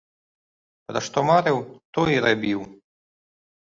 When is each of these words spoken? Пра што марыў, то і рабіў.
Пра 0.93 0.99
што 1.09 1.25
марыў, 1.29 1.63
то 1.93 2.09
і 2.17 2.21
рабіў. 2.29 2.69